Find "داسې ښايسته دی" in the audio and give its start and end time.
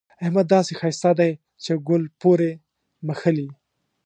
0.55-1.31